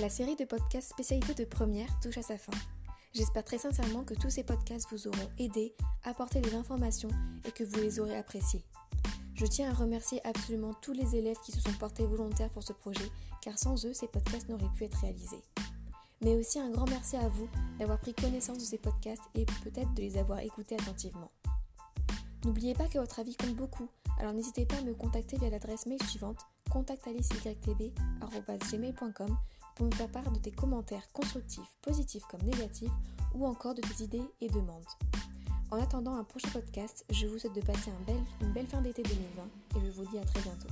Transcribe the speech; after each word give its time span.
La 0.00 0.08
série 0.08 0.34
de 0.34 0.44
podcasts 0.44 0.90
spécialité 0.90 1.34
de 1.34 1.44
première 1.44 2.00
touche 2.00 2.18
à 2.18 2.22
sa 2.22 2.36
fin. 2.36 2.50
J'espère 3.14 3.44
très 3.44 3.58
sincèrement 3.58 4.02
que 4.02 4.14
tous 4.14 4.28
ces 4.28 4.42
podcasts 4.42 4.90
vous 4.90 5.06
auront 5.06 5.28
aidé, 5.38 5.72
apporté 6.02 6.40
des 6.40 6.56
informations 6.56 7.10
et 7.44 7.52
que 7.52 7.62
vous 7.62 7.76
les 7.76 8.00
aurez 8.00 8.18
appréciés. 8.18 8.64
Je 9.34 9.46
tiens 9.46 9.70
à 9.70 9.72
remercier 9.72 10.20
absolument 10.26 10.74
tous 10.82 10.92
les 10.92 11.14
élèves 11.14 11.38
qui 11.44 11.52
se 11.52 11.60
sont 11.60 11.72
portés 11.74 12.06
volontaires 12.06 12.50
pour 12.50 12.64
ce 12.64 12.72
projet, 12.72 13.08
car 13.40 13.56
sans 13.56 13.86
eux, 13.86 13.92
ces 13.92 14.08
podcasts 14.08 14.48
n'auraient 14.48 14.72
pu 14.76 14.82
être 14.82 14.98
réalisés. 14.98 15.44
Mais 16.22 16.34
aussi 16.34 16.58
un 16.58 16.70
grand 16.70 16.88
merci 16.88 17.16
à 17.16 17.28
vous 17.28 17.48
d'avoir 17.78 18.00
pris 18.00 18.14
connaissance 18.14 18.58
de 18.58 18.64
ces 18.64 18.78
podcasts 18.78 19.22
et 19.36 19.46
peut-être 19.62 19.94
de 19.94 20.02
les 20.02 20.18
avoir 20.18 20.40
écoutés 20.40 20.74
attentivement. 20.74 21.30
N'oubliez 22.44 22.74
pas 22.74 22.88
que 22.88 22.98
votre 22.98 23.20
avis 23.20 23.36
compte 23.36 23.54
beaucoup, 23.54 23.88
alors 24.18 24.32
n'hésitez 24.32 24.66
pas 24.66 24.74
à 24.76 24.82
me 24.82 24.92
contacter 24.92 25.38
via 25.38 25.50
l'adresse 25.50 25.86
mail 25.86 26.02
suivante 26.02 26.40
contactaliceytb.com 26.70 29.38
pour 29.74 29.86
me 29.86 29.92
faire 29.92 30.08
part 30.08 30.30
de 30.30 30.38
tes 30.38 30.50
commentaires 30.50 31.06
constructifs, 31.12 31.78
positifs 31.82 32.24
comme 32.30 32.42
négatifs, 32.42 32.92
ou 33.34 33.46
encore 33.46 33.74
de 33.74 33.80
tes 33.80 34.04
idées 34.04 34.22
et 34.40 34.48
demandes. 34.48 34.84
En 35.70 35.82
attendant 35.82 36.14
un 36.14 36.24
prochain 36.24 36.50
podcast, 36.50 37.04
je 37.10 37.26
vous 37.26 37.38
souhaite 37.38 37.54
de 37.54 37.60
passer 37.60 37.90
une 38.40 38.52
belle 38.52 38.66
fin 38.66 38.80
d'été 38.80 39.02
2020 39.02 39.42
et 39.76 39.86
je 39.86 39.90
vous 39.90 40.06
dis 40.10 40.18
à 40.18 40.24
très 40.24 40.40
bientôt. 40.40 40.68